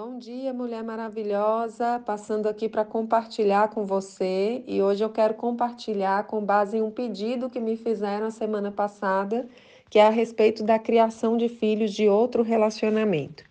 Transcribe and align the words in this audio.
Bom 0.00 0.16
dia, 0.16 0.52
mulher 0.52 0.84
maravilhosa. 0.84 2.00
Passando 2.06 2.48
aqui 2.48 2.68
para 2.68 2.84
compartilhar 2.84 3.66
com 3.70 3.84
você. 3.84 4.62
E 4.64 4.80
hoje 4.80 5.02
eu 5.02 5.10
quero 5.10 5.34
compartilhar 5.34 6.24
com 6.28 6.40
base 6.40 6.76
em 6.76 6.82
um 6.82 6.88
pedido 6.88 7.50
que 7.50 7.58
me 7.58 7.76
fizeram 7.76 8.28
a 8.28 8.30
semana 8.30 8.70
passada, 8.70 9.48
que 9.90 9.98
é 9.98 10.06
a 10.06 10.10
respeito 10.10 10.62
da 10.62 10.78
criação 10.78 11.36
de 11.36 11.48
filhos 11.48 11.92
de 11.92 12.08
outro 12.08 12.44
relacionamento. 12.44 13.42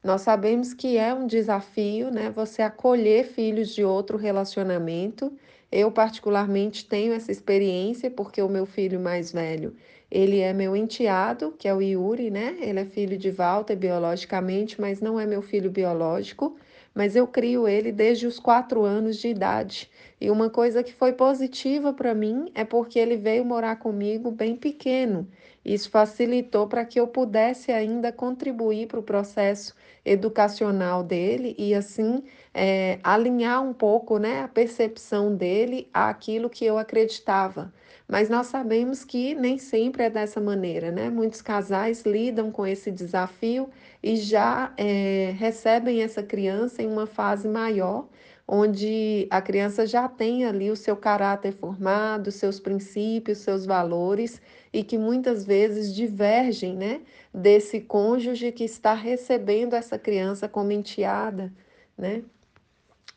Nós 0.00 0.20
sabemos 0.20 0.72
que 0.72 0.96
é 0.96 1.12
um 1.12 1.26
desafio, 1.26 2.08
né? 2.08 2.30
Você 2.30 2.62
acolher 2.62 3.24
filhos 3.26 3.74
de 3.74 3.82
outro 3.82 4.16
relacionamento. 4.16 5.32
Eu, 5.72 5.90
particularmente, 5.90 6.86
tenho 6.86 7.14
essa 7.14 7.32
experiência 7.32 8.12
porque 8.12 8.40
o 8.40 8.48
meu 8.48 8.64
filho 8.64 9.00
mais 9.00 9.32
velho 9.32 9.74
ele 10.10 10.40
é 10.40 10.52
meu 10.52 10.76
enteado, 10.76 11.54
que 11.58 11.66
é 11.66 11.74
o 11.74 11.82
Yuri, 11.82 12.30
né? 12.30 12.56
Ele 12.60 12.80
é 12.80 12.84
filho 12.84 13.18
de 13.18 13.30
Walter 13.30 13.76
biologicamente, 13.76 14.80
mas 14.80 15.00
não 15.00 15.18
é 15.18 15.26
meu 15.26 15.42
filho 15.42 15.70
biológico. 15.70 16.56
Mas 16.94 17.14
eu 17.14 17.26
crio 17.26 17.68
ele 17.68 17.92
desde 17.92 18.26
os 18.26 18.38
quatro 18.38 18.82
anos 18.84 19.18
de 19.18 19.28
idade. 19.28 19.90
E 20.18 20.30
uma 20.30 20.48
coisa 20.48 20.82
que 20.82 20.94
foi 20.94 21.12
positiva 21.12 21.92
para 21.92 22.14
mim 22.14 22.50
é 22.54 22.64
porque 22.64 22.98
ele 22.98 23.16
veio 23.16 23.44
morar 23.44 23.76
comigo 23.76 24.30
bem 24.30 24.56
pequeno. 24.56 25.28
Isso 25.62 25.90
facilitou 25.90 26.66
para 26.68 26.84
que 26.84 26.98
eu 26.98 27.08
pudesse 27.08 27.72
ainda 27.72 28.12
contribuir 28.12 28.86
para 28.86 29.00
o 29.00 29.02
processo 29.02 29.74
educacional 30.04 31.02
dele 31.02 31.54
e 31.58 31.74
assim 31.74 32.22
é, 32.54 32.98
alinhar 33.02 33.62
um 33.62 33.72
pouco 33.74 34.16
né, 34.18 34.42
a 34.42 34.48
percepção 34.48 35.34
dele 35.34 35.88
àquilo 35.92 36.48
que 36.48 36.64
eu 36.64 36.78
acreditava. 36.78 37.72
Mas 38.08 38.28
nós 38.28 38.46
sabemos 38.46 39.04
que 39.04 39.34
nem 39.34 39.58
sempre 39.58 40.04
é 40.04 40.10
dessa 40.10 40.40
maneira, 40.40 40.92
né? 40.92 41.10
Muitos 41.10 41.42
casais 41.42 42.02
lidam 42.02 42.52
com 42.52 42.64
esse 42.64 42.90
desafio 42.90 43.68
e 44.02 44.16
já 44.16 44.72
é, 44.76 45.34
recebem 45.36 46.02
essa 46.02 46.22
criança 46.22 46.82
em 46.82 46.86
uma 46.86 47.06
fase 47.06 47.48
maior, 47.48 48.06
onde 48.46 49.26
a 49.28 49.42
criança 49.42 49.84
já 49.86 50.08
tem 50.08 50.44
ali 50.44 50.70
o 50.70 50.76
seu 50.76 50.96
caráter 50.96 51.52
formado, 51.52 52.30
seus 52.30 52.60
princípios, 52.60 53.38
seus 53.38 53.66
valores, 53.66 54.40
e 54.72 54.84
que 54.84 54.96
muitas 54.96 55.44
vezes 55.44 55.92
divergem, 55.92 56.76
né? 56.76 57.00
Desse 57.34 57.80
cônjuge 57.80 58.52
que 58.52 58.64
está 58.64 58.94
recebendo 58.94 59.74
essa 59.74 59.98
criança 59.98 60.48
como 60.48 60.70
enteada, 60.70 61.52
né? 61.98 62.22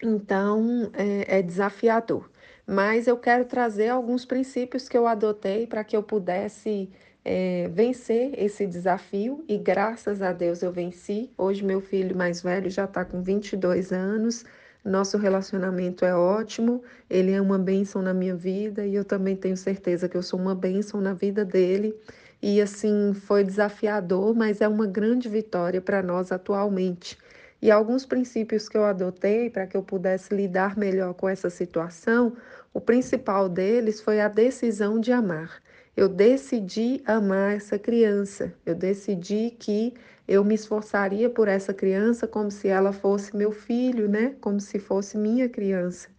Então, 0.02 0.89
é, 0.94 1.39
é 1.39 1.41
desafiador 1.44 2.30
mas 2.70 3.08
eu 3.08 3.17
quero 3.17 3.45
trazer 3.45 3.88
alguns 3.89 4.25
princípios 4.25 4.88
que 4.88 4.95
eu 4.95 5.08
adotei 5.08 5.66
para 5.66 5.84
que 5.84 5.98
eu 5.98 6.03
pudesse 6.03 6.88
é, 7.25 7.67
vencer 7.73 8.31
esse 8.38 8.67
desafio 8.67 9.44
e 9.48 9.58
graças 9.58 10.22
a 10.22 10.31
Deus 10.31 10.62
eu 10.62 10.72
venci. 10.72 11.31
Hoje 11.36 11.66
meu 11.66 11.81
filho 11.81 12.16
mais 12.16 12.44
velho 12.44 12.70
já 12.70 12.86
está 12.86 13.03
com 13.03 13.23
22 13.23 13.92
anos, 13.92 14.45
nosso 14.86 15.17
relacionamento 15.17 16.06
é 16.06 16.14
ótimo, 16.14 16.84
ele 17.09 17.31
é 17.31 17.42
uma 17.42 17.58
bênção 17.58 18.03
na 18.03 18.14
minha 18.14 18.36
vida 18.36 18.86
e 18.86 18.94
eu 18.94 19.03
também 19.03 19.36
tenho 19.36 19.58
certeza 19.58 20.08
que 20.08 20.16
eu 20.16 20.22
sou 20.22 20.40
uma 20.40 20.53
bênção 20.53 21.02
na 21.02 21.14
vida 21.14 21.44
dele. 21.44 21.95
E 22.40 22.62
assim, 22.62 23.16
foi 23.16 23.44
desafiador, 23.44 24.36
mas 24.36 24.62
é 24.62 24.67
uma 24.67 24.86
grande 24.86 25.28
vitória 25.28 25.81
para 25.81 26.03
nós 26.03 26.31
atualmente. 26.31 27.17
E 27.61 27.69
alguns 27.69 28.05
princípios 28.05 28.69
que 28.69 28.77
eu 28.77 28.85
adotei 28.85 29.49
para 29.49 29.67
que 29.67 29.75
eu 29.75 29.83
pudesse 29.83 30.33
lidar 30.33 30.77
melhor 30.77 31.13
com 31.13 31.27
essa 31.27 31.49
situação 31.49 32.35
o 32.73 32.79
principal 32.79 33.49
deles 33.49 33.99
foi 33.99 34.21
a 34.21 34.27
decisão 34.27 34.99
de 34.99 35.11
amar. 35.11 35.61
Eu 35.97 36.07
decidi 36.07 37.01
amar 37.05 37.55
essa 37.55 37.79
criança. 37.79 38.53
Eu 38.66 38.75
decidi 38.75 39.51
que 39.57 39.93
eu 40.27 40.43
me 40.45 40.53
esforçaria 40.53 41.29
por 41.29 41.47
essa 41.47 41.73
criança 41.73 42.27
como 42.27 42.51
se 42.51 42.67
ela 42.67 42.93
fosse 42.93 43.35
meu 43.35 43.51
filho, 43.51 44.07
né? 44.07 44.35
Como 44.39 44.59
se 44.59 44.77
fosse 44.77 45.17
minha 45.17 45.49
criança. 45.49 46.09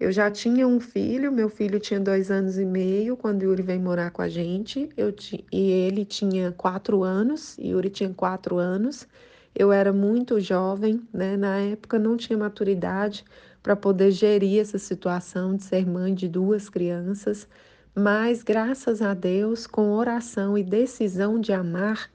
Eu 0.00 0.10
já 0.10 0.30
tinha 0.30 0.66
um 0.66 0.80
filho, 0.80 1.30
meu 1.30 1.50
filho 1.50 1.78
tinha 1.78 2.00
dois 2.00 2.30
anos 2.30 2.58
e 2.58 2.64
meio 2.64 3.14
quando 3.14 3.42
Yuri 3.42 3.62
veio 3.62 3.80
morar 3.80 4.10
com 4.10 4.22
a 4.22 4.28
gente. 4.28 4.88
Eu 4.96 5.14
e 5.52 5.70
ele 5.70 6.06
tinha 6.06 6.50
quatro 6.52 7.02
anos, 7.02 7.58
Yuri 7.58 7.90
tinha 7.90 8.12
quatro 8.14 8.56
anos. 8.56 9.06
Eu 9.54 9.72
era 9.72 9.92
muito 9.92 10.40
jovem, 10.40 11.02
né? 11.12 11.36
Na 11.36 11.58
época 11.58 11.98
não 11.98 12.16
tinha 12.16 12.38
maturidade 12.38 13.24
para 13.62 13.76
poder 13.76 14.10
gerir 14.10 14.60
essa 14.60 14.78
situação 14.78 15.56
de 15.56 15.64
ser 15.64 15.86
mãe 15.86 16.14
de 16.14 16.28
duas 16.28 16.68
crianças, 16.68 17.46
mas 17.94 18.42
graças 18.42 19.02
a 19.02 19.14
Deus, 19.14 19.66
com 19.66 19.90
oração 19.92 20.56
e 20.56 20.62
decisão 20.62 21.40
de 21.40 21.52
amar, 21.52 22.10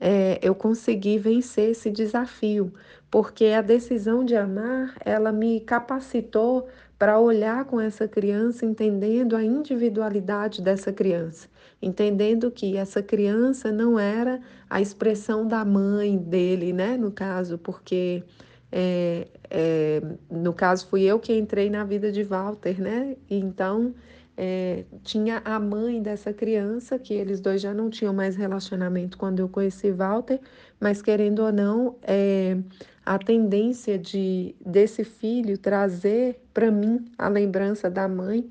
é, 0.00 0.38
eu 0.42 0.54
consegui 0.54 1.18
vencer 1.18 1.70
esse 1.70 1.90
desafio, 1.90 2.72
porque 3.14 3.44
a 3.46 3.62
decisão 3.62 4.24
de 4.24 4.34
amar, 4.34 4.96
ela 5.04 5.30
me 5.30 5.60
capacitou 5.60 6.66
para 6.98 7.16
olhar 7.20 7.64
com 7.64 7.80
essa 7.80 8.08
criança, 8.08 8.66
entendendo 8.66 9.36
a 9.36 9.44
individualidade 9.44 10.60
dessa 10.60 10.92
criança, 10.92 11.46
entendendo 11.80 12.50
que 12.50 12.76
essa 12.76 13.00
criança 13.00 13.70
não 13.70 14.00
era 14.00 14.40
a 14.68 14.80
expressão 14.80 15.46
da 15.46 15.64
mãe 15.64 16.18
dele, 16.18 16.72
né, 16.72 16.96
no 16.96 17.12
caso, 17.12 17.56
porque 17.56 18.24
é, 18.72 19.28
é, 19.48 20.02
no 20.28 20.52
caso, 20.52 20.88
fui 20.88 21.04
eu 21.04 21.20
que 21.20 21.38
entrei 21.38 21.70
na 21.70 21.84
vida 21.84 22.10
de 22.10 22.24
Walter, 22.24 22.82
né? 22.82 23.16
Então, 23.30 23.94
é, 24.36 24.84
tinha 25.04 25.40
a 25.44 25.60
mãe 25.60 26.02
dessa 26.02 26.32
criança, 26.32 26.98
que 26.98 27.14
eles 27.14 27.40
dois 27.40 27.60
já 27.60 27.72
não 27.72 27.88
tinham 27.88 28.12
mais 28.12 28.34
relacionamento 28.34 29.16
quando 29.16 29.38
eu 29.38 29.48
conheci 29.48 29.92
Walter, 29.92 30.40
mas 30.80 31.00
querendo 31.00 31.44
ou 31.44 31.52
não, 31.52 31.96
é, 32.02 32.58
a 33.04 33.18
tendência 33.18 33.98
de 33.98 34.54
desse 34.64 35.04
filho 35.04 35.58
trazer 35.58 36.40
para 36.52 36.70
mim 36.70 37.04
a 37.18 37.28
lembrança 37.28 37.90
da 37.90 38.08
mãe, 38.08 38.50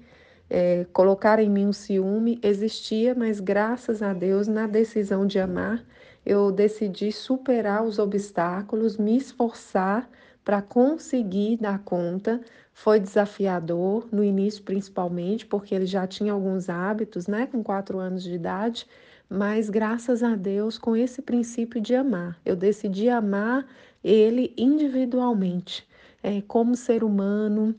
é, 0.49 0.85
colocar 0.93 1.39
em 1.39 1.49
mim 1.49 1.65
um 1.67 1.73
ciúme, 1.73 2.39
existia, 2.43 3.15
mas 3.15 3.39
graças 3.39 4.03
a 4.03 4.13
Deus, 4.13 4.47
na 4.47 4.67
decisão 4.67 5.25
de 5.25 5.39
amar, 5.39 5.83
eu 6.25 6.51
decidi 6.51 7.11
superar 7.11 7.83
os 7.83 7.97
obstáculos, 7.99 8.97
me 8.97 9.17
esforçar 9.17 10.09
para 10.43 10.61
conseguir 10.61 11.57
dar 11.57 11.79
conta. 11.79 12.41
Foi 12.73 12.99
desafiador, 12.99 14.07
no 14.11 14.23
início 14.23 14.63
principalmente, 14.63 15.45
porque 15.45 15.73
ele 15.73 15.85
já 15.85 16.05
tinha 16.05 16.33
alguns 16.33 16.69
hábitos, 16.69 17.27
né, 17.27 17.47
com 17.47 17.63
quatro 17.63 17.99
anos 17.99 18.23
de 18.23 18.33
idade, 18.33 18.85
mas 19.29 19.69
graças 19.69 20.21
a 20.21 20.35
Deus, 20.35 20.77
com 20.77 20.95
esse 20.95 21.21
princípio 21.21 21.81
de 21.81 21.95
amar, 21.95 22.39
eu 22.45 22.55
decidi 22.55 23.09
amar 23.09 23.65
ele 24.03 24.53
individualmente, 24.57 25.87
é, 26.21 26.41
como 26.41 26.75
ser 26.75 27.03
humano, 27.03 27.75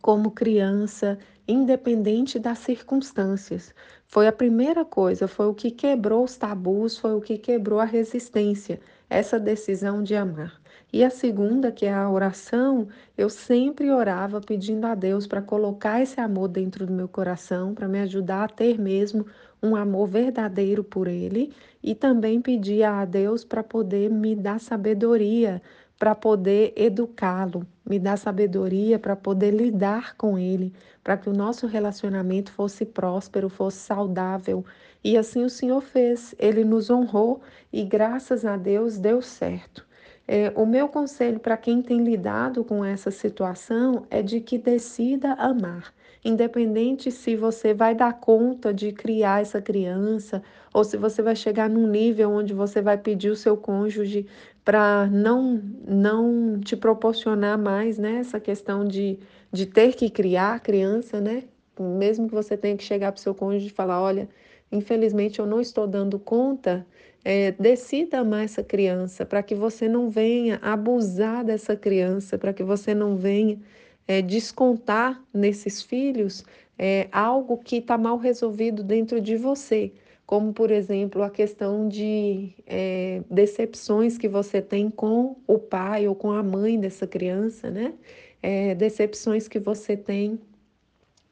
como 0.00 0.30
criança, 0.30 1.18
independente 1.46 2.38
das 2.38 2.58
circunstâncias. 2.58 3.74
Foi 4.06 4.26
a 4.26 4.32
primeira 4.32 4.84
coisa, 4.84 5.28
foi 5.28 5.46
o 5.46 5.54
que 5.54 5.70
quebrou 5.70 6.24
os 6.24 6.36
tabus, 6.36 6.98
foi 6.98 7.14
o 7.14 7.20
que 7.20 7.36
quebrou 7.38 7.80
a 7.80 7.84
resistência, 7.84 8.80
essa 9.10 9.38
decisão 9.38 10.02
de 10.02 10.14
amar. 10.14 10.57
E 10.92 11.04
a 11.04 11.10
segunda, 11.10 11.70
que 11.70 11.84
é 11.86 11.92
a 11.92 12.08
oração, 12.10 12.88
eu 13.16 13.28
sempre 13.28 13.90
orava 13.90 14.40
pedindo 14.40 14.86
a 14.86 14.94
Deus 14.94 15.26
para 15.26 15.42
colocar 15.42 16.00
esse 16.00 16.20
amor 16.20 16.48
dentro 16.48 16.86
do 16.86 16.92
meu 16.92 17.08
coração, 17.08 17.74
para 17.74 17.86
me 17.86 18.00
ajudar 18.00 18.44
a 18.44 18.48
ter 18.48 18.78
mesmo 18.78 19.26
um 19.62 19.76
amor 19.76 20.08
verdadeiro 20.08 20.82
por 20.82 21.06
Ele 21.08 21.52
e 21.82 21.94
também 21.94 22.40
pedia 22.40 23.00
a 23.00 23.04
Deus 23.04 23.44
para 23.44 23.62
poder 23.62 24.08
me 24.08 24.34
dar 24.34 24.60
sabedoria 24.60 25.60
para 25.98 26.14
poder 26.14 26.72
educá-lo, 26.76 27.66
me 27.84 27.98
dar 27.98 28.16
sabedoria 28.16 28.98
para 28.98 29.16
poder 29.16 29.50
lidar 29.50 30.14
com 30.16 30.38
ele, 30.38 30.72
para 31.02 31.16
que 31.16 31.28
o 31.28 31.32
nosso 31.32 31.66
relacionamento 31.66 32.52
fosse 32.52 32.86
próspero, 32.86 33.48
fosse 33.48 33.78
saudável. 33.78 34.64
E 35.02 35.18
assim 35.18 35.44
o 35.44 35.50
Senhor 35.50 35.80
fez, 35.80 36.34
ele 36.38 36.64
nos 36.64 36.88
honrou 36.88 37.40
e 37.72 37.84
graças 37.84 38.44
a 38.44 38.56
Deus 38.56 38.96
deu 38.96 39.20
certo. 39.20 39.87
É, 40.30 40.52
o 40.54 40.66
meu 40.66 40.88
conselho 40.88 41.40
para 41.40 41.56
quem 41.56 41.80
tem 41.80 42.04
lidado 42.04 42.62
com 42.62 42.84
essa 42.84 43.10
situação 43.10 44.06
é 44.10 44.22
de 44.22 44.40
que 44.42 44.58
decida 44.58 45.32
amar. 45.32 45.94
Independente 46.22 47.10
se 47.10 47.34
você 47.34 47.72
vai 47.72 47.94
dar 47.94 48.12
conta 48.20 48.74
de 48.74 48.92
criar 48.92 49.40
essa 49.40 49.62
criança 49.62 50.42
ou 50.74 50.84
se 50.84 50.98
você 50.98 51.22
vai 51.22 51.34
chegar 51.34 51.70
num 51.70 51.86
nível 51.86 52.30
onde 52.30 52.52
você 52.52 52.82
vai 52.82 52.98
pedir 52.98 53.30
o 53.30 53.36
seu 53.36 53.56
cônjuge 53.56 54.26
para 54.62 55.06
não, 55.06 55.62
não 55.86 56.60
te 56.60 56.76
proporcionar 56.76 57.56
mais 57.56 57.96
né, 57.96 58.16
essa 58.16 58.38
questão 58.38 58.86
de, 58.86 59.18
de 59.50 59.64
ter 59.64 59.94
que 59.94 60.10
criar 60.10 60.56
a 60.56 60.60
criança, 60.60 61.22
né? 61.22 61.44
Mesmo 61.80 62.28
que 62.28 62.34
você 62.34 62.54
tenha 62.54 62.76
que 62.76 62.84
chegar 62.84 63.12
para 63.12 63.18
o 63.18 63.22
seu 63.22 63.34
cônjuge 63.34 63.68
e 63.68 63.70
falar, 63.70 64.02
olha, 64.02 64.28
infelizmente 64.70 65.38
eu 65.38 65.46
não 65.46 65.60
estou 65.60 65.86
dando 65.86 66.18
conta, 66.18 66.86
é, 67.24 67.52
decida 67.52 68.20
amar 68.20 68.44
essa 68.44 68.62
criança 68.62 69.26
para 69.26 69.42
que 69.42 69.54
você 69.54 69.88
não 69.88 70.08
venha 70.08 70.58
abusar 70.62 71.44
dessa 71.44 71.76
criança, 71.76 72.38
para 72.38 72.52
que 72.52 72.62
você 72.62 72.94
não 72.94 73.16
venha 73.16 73.58
é, 74.06 74.22
descontar 74.22 75.22
nesses 75.32 75.82
filhos 75.82 76.44
é, 76.78 77.08
algo 77.10 77.58
que 77.58 77.76
está 77.76 77.98
mal 77.98 78.16
resolvido 78.16 78.82
dentro 78.82 79.20
de 79.20 79.36
você 79.36 79.92
como 80.28 80.52
por 80.52 80.70
exemplo 80.70 81.22
a 81.22 81.30
questão 81.30 81.88
de 81.88 82.52
é, 82.66 83.22
decepções 83.30 84.18
que 84.18 84.28
você 84.28 84.60
tem 84.60 84.90
com 84.90 85.36
o 85.46 85.58
pai 85.58 86.06
ou 86.06 86.14
com 86.14 86.30
a 86.30 86.42
mãe 86.42 86.78
dessa 86.78 87.06
criança, 87.06 87.70
né? 87.70 87.94
É, 88.42 88.74
decepções 88.74 89.48
que 89.48 89.58
você 89.58 89.96
tem 89.96 90.38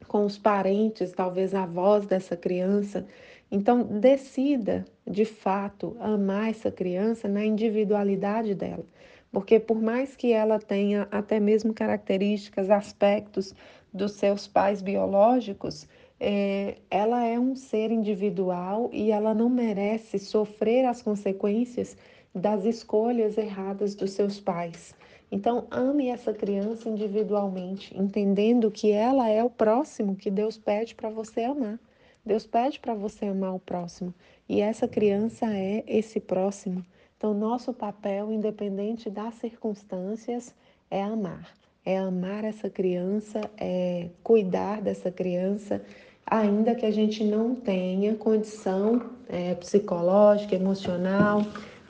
com 0.07 0.25
os 0.25 0.37
parentes, 0.37 1.11
talvez 1.11 1.53
avós 1.53 2.05
dessa 2.05 2.35
criança. 2.35 3.05
Então, 3.51 3.83
decida 3.83 4.85
de 5.05 5.25
fato 5.25 5.95
amar 5.99 6.49
essa 6.49 6.71
criança 6.71 7.27
na 7.27 7.45
individualidade 7.45 8.55
dela. 8.55 8.85
Porque, 9.31 9.59
por 9.59 9.81
mais 9.81 10.15
que 10.15 10.31
ela 10.31 10.59
tenha 10.59 11.07
até 11.11 11.39
mesmo 11.39 11.73
características, 11.73 12.69
aspectos 12.69 13.53
dos 13.93 14.13
seus 14.13 14.47
pais 14.47 14.81
biológicos, 14.81 15.87
é, 16.19 16.77
ela 16.89 17.23
é 17.25 17.39
um 17.39 17.55
ser 17.55 17.91
individual 17.91 18.89
e 18.91 19.11
ela 19.11 19.33
não 19.33 19.49
merece 19.49 20.17
sofrer 20.17 20.85
as 20.85 21.01
consequências 21.01 21.95
das 22.33 22.65
escolhas 22.65 23.37
erradas 23.37 23.95
dos 23.95 24.11
seus 24.11 24.39
pais. 24.39 24.95
Então, 25.31 25.67
ame 25.69 26.07
essa 26.07 26.33
criança 26.33 26.87
individualmente, 26.87 27.95
entendendo 27.97 28.71
que 28.71 28.91
ela 28.91 29.29
é 29.29 29.43
o 29.43 29.49
próximo 29.49 30.15
que 30.15 30.31
Deus 30.31 30.57
pede 30.57 30.95
para 30.95 31.09
você 31.09 31.43
amar. 31.43 31.79
Deus 32.25 32.45
pede 32.45 32.79
para 32.79 32.93
você 32.93 33.25
amar 33.25 33.55
o 33.55 33.59
próximo 33.59 34.13
e 34.49 34.61
essa 34.61 34.87
criança 34.87 35.45
é 35.47 35.83
esse 35.87 36.19
próximo. 36.19 36.85
Então, 37.17 37.33
nosso 37.33 37.73
papel, 37.73 38.31
independente 38.31 39.09
das 39.09 39.33
circunstâncias, 39.35 40.53
é 40.89 41.01
amar. 41.01 41.49
É 41.85 41.97
amar 41.97 42.43
essa 42.43 42.69
criança, 42.69 43.41
é 43.57 44.09
cuidar 44.23 44.81
dessa 44.81 45.09
criança, 45.09 45.81
ainda 46.25 46.75
que 46.75 46.85
a 46.85 46.91
gente 46.91 47.23
não 47.23 47.55
tenha 47.55 48.13
condição 48.15 49.09
é, 49.29 49.55
psicológica, 49.55 50.53
emocional, 50.53 51.41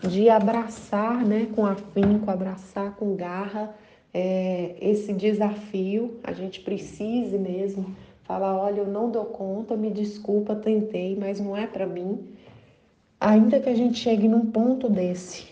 de 0.01 0.29
abraçar 0.29 1.25
né, 1.25 1.47
com 1.55 1.65
afinco, 1.65 2.29
abraçar 2.29 2.95
com 2.95 3.15
garra 3.15 3.75
é, 4.13 4.75
esse 4.81 5.13
desafio. 5.13 6.19
A 6.23 6.33
gente 6.33 6.61
precise 6.61 7.38
mesmo 7.38 7.95
falar: 8.23 8.55
olha, 8.55 8.81
eu 8.81 8.88
não 8.88 9.09
dou 9.09 9.25
conta, 9.25 9.75
me 9.75 9.89
desculpa, 9.89 10.55
tentei, 10.55 11.15
mas 11.15 11.39
não 11.39 11.55
é 11.55 11.65
para 11.65 11.85
mim. 11.85 12.19
Ainda 13.19 13.59
que 13.59 13.69
a 13.69 13.75
gente 13.75 13.97
chegue 13.97 14.27
num 14.27 14.51
ponto 14.51 14.88
desse, 14.88 15.47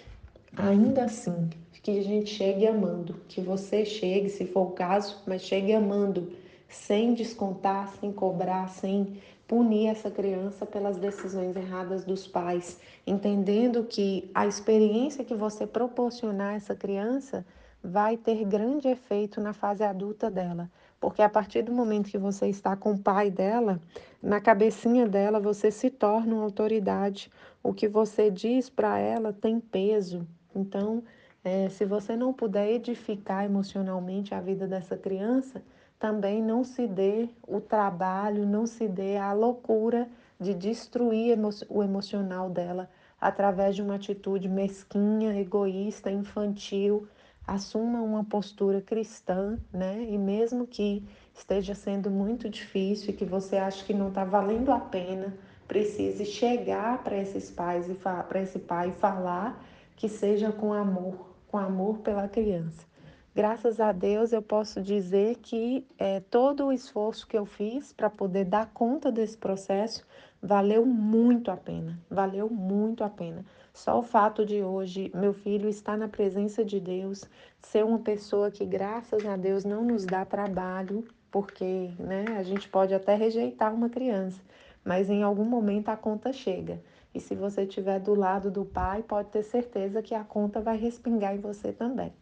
ainda 0.56 1.06
assim, 1.06 1.50
que 1.86 2.00
a 2.00 2.04
gente 2.04 2.32
chegue 2.32 2.66
amando, 2.66 3.16
que 3.28 3.40
você 3.40 3.86
chegue, 3.86 4.28
se 4.28 4.46
for 4.46 4.70
o 4.70 4.72
caso, 4.72 5.22
mas 5.28 5.44
chegue 5.44 5.72
amando, 5.72 6.32
sem 6.68 7.14
descontar, 7.14 7.94
sem 8.00 8.12
cobrar, 8.12 8.70
sem 8.70 9.22
punir 9.48 9.88
essa 9.88 10.10
criança 10.10 10.66
pelas 10.66 10.98
decisões 10.98 11.56
erradas 11.56 12.04
dos 12.04 12.28
pais, 12.28 12.80
entendendo 13.06 13.84
que 13.84 14.30
a 14.34 14.48
experiência 14.48 15.24
que 15.24 15.36
você 15.36 15.68
proporcionar 15.68 16.54
a 16.54 16.56
essa 16.56 16.76
criança 16.76 17.46
vai 17.84 18.18
ter 18.18 18.44
grande 18.46 18.88
efeito 18.88 19.40
na 19.40 19.54
fase 19.54 19.84
adulta 19.84 20.32
dela. 20.32 20.70
Porque 21.00 21.22
a 21.22 21.30
partir 21.30 21.62
do 21.62 21.72
momento 21.72 22.10
que 22.10 22.18
você 22.18 22.48
está 22.48 22.76
com 22.76 22.94
o 22.94 22.98
pai 22.98 23.30
dela, 23.30 23.80
na 24.22 24.42
cabecinha 24.42 25.08
dela 25.08 25.40
você 25.40 25.70
se 25.70 25.92
torna 25.92 26.34
uma 26.34 26.44
autoridade. 26.44 27.30
O 27.62 27.74
que 27.74 27.88
você 27.88 28.32
diz 28.32 28.70
para 28.70 28.98
ela 28.98 29.32
tem 29.32 29.60
peso. 29.60 30.28
Então, 30.56 31.04
é, 31.44 31.70
se 31.70 31.86
você 31.86 32.16
não 32.16 32.34
puder 32.34 32.72
edificar 32.72 33.46
emocionalmente 33.46 34.34
a 34.34 34.42
vida 34.42 34.66
dessa 34.66 34.98
criança, 34.98 35.62
também 36.00 36.42
não 36.42 36.64
se 36.64 36.88
dê 36.88 37.30
o 37.48 37.60
trabalho, 37.60 38.46
não 38.46 38.66
se 38.66 38.88
dê 38.88 39.18
a 39.18 39.34
loucura 39.34 40.08
de 40.40 40.54
destruir 40.54 41.38
o 41.70 41.84
emocional 41.84 42.50
dela 42.50 42.90
através 43.20 43.76
de 43.76 43.82
uma 43.82 43.96
atitude 43.96 44.50
mesquinha, 44.50 45.40
egoísta, 45.40 46.12
infantil. 46.12 47.08
Assuma 47.48 48.02
uma 48.02 48.24
postura 48.24 48.82
cristã, 48.82 49.58
né? 49.72 50.06
E 50.10 50.18
mesmo 50.18 50.68
que 50.68 51.08
esteja 51.34 51.74
sendo 51.76 52.10
muito 52.10 52.50
difícil 52.50 53.12
e 53.12 53.14
que 53.14 53.26
você 53.26 53.58
acha 53.58 53.86
que 53.86 53.94
não 53.94 54.10
está 54.10 54.26
valendo 54.26 54.72
a 54.72 54.80
pena, 54.80 55.34
precise 55.68 56.26
chegar 56.26 57.04
para 57.04 57.18
esses 57.18 57.50
pais 57.50 57.90
e 57.90 57.94
para 57.94 58.42
esse 58.42 58.60
pai 58.60 58.90
e 58.90 59.00
falar 59.00 59.64
que 59.96 60.10
seja 60.10 60.52
com 60.52 60.74
amor, 60.74 61.30
com 61.48 61.58
amor 61.58 62.00
pela 62.00 62.28
criança. 62.28 62.86
Graças 63.36 63.82
a 63.82 63.92
Deus 63.92 64.32
eu 64.32 64.42
posso 64.42 64.82
dizer 64.82 65.36
que 65.42 65.86
é, 65.98 66.22
todo 66.22 66.68
o 66.68 66.72
esforço 66.72 67.28
que 67.28 67.38
eu 67.38 67.46
fiz 67.46 67.92
para 67.92 68.10
poder 68.10 68.46
dar 68.46 68.72
conta 68.72 69.12
desse 69.12 69.38
processo 69.38 70.08
valeu 70.42 70.86
muito 70.86 71.52
a 71.52 71.58
pena, 71.58 72.00
valeu 72.10 72.50
muito 72.50 73.04
a 73.04 73.10
pena. 73.10 73.44
Só 73.74 74.00
o 74.00 74.04
fato 74.04 74.46
de 74.46 74.64
hoje 74.64 75.12
meu 75.14 75.34
filho 75.34 75.68
estar 75.68 75.98
na 75.98 76.08
presença 76.08 76.64
de 76.64 76.80
Deus, 76.80 77.26
ser 77.60 77.84
uma 77.84 78.00
pessoa 78.00 78.50
que, 78.50 78.66
graças 78.66 79.26
a 79.26 79.36
Deus, 79.36 79.66
não 79.66 79.84
nos 79.84 80.06
dá 80.06 80.24
trabalho, 80.24 81.06
porque 81.30 81.92
né, 82.00 82.38
a 82.38 82.44
gente 82.44 82.70
pode 82.70 82.94
até 82.94 83.16
rejeitar 83.16 83.74
uma 83.74 83.90
criança, 83.90 84.42
mas 84.82 85.10
em 85.10 85.24
algum 85.24 85.44
momento 85.44 85.90
a 85.90 85.98
conta 85.98 86.32
chega. 86.32 86.82
E 87.14 87.20
se 87.20 87.36
você 87.36 87.64
estiver 87.64 88.00
do 88.00 88.16
lado 88.16 88.50
do 88.50 88.64
pai, 88.64 89.04
pode 89.04 89.28
ter 89.28 89.44
certeza 89.44 90.02
que 90.02 90.16
a 90.16 90.24
conta 90.24 90.62
vai 90.62 90.78
respingar 90.78 91.36
em 91.36 91.40
você 91.40 91.74
também. 91.74 92.14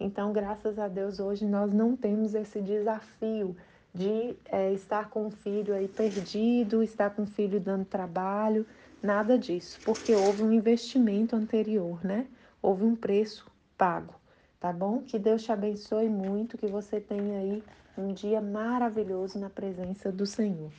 Então, 0.00 0.32
graças 0.32 0.78
a 0.78 0.88
Deus, 0.88 1.20
hoje 1.20 1.44
nós 1.46 1.72
não 1.72 1.94
temos 1.94 2.34
esse 2.34 2.60
desafio 2.62 3.54
de 3.94 4.34
é, 4.46 4.72
estar 4.72 5.10
com 5.10 5.26
o 5.26 5.30
filho 5.30 5.74
aí 5.74 5.86
perdido, 5.88 6.82
estar 6.82 7.10
com 7.10 7.22
o 7.22 7.26
filho 7.26 7.60
dando 7.60 7.84
trabalho, 7.84 8.66
nada 9.02 9.38
disso, 9.38 9.80
porque 9.84 10.14
houve 10.16 10.42
um 10.42 10.52
investimento 10.52 11.36
anterior, 11.36 12.02
né? 12.04 12.28
Houve 12.62 12.84
um 12.84 12.96
preço 12.96 13.46
pago, 13.76 14.14
tá 14.58 14.72
bom? 14.72 15.02
Que 15.02 15.18
Deus 15.18 15.42
te 15.42 15.52
abençoe 15.52 16.08
muito, 16.08 16.56
que 16.56 16.66
você 16.66 16.98
tenha 17.00 17.38
aí 17.38 17.62
um 17.96 18.12
dia 18.14 18.40
maravilhoso 18.40 19.38
na 19.38 19.50
presença 19.50 20.10
do 20.10 20.24
Senhor. 20.24 20.72